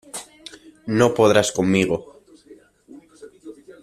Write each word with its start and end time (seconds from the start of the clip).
No 0.99 1.07
podrás 1.17 1.49
conmigo. 1.57 1.97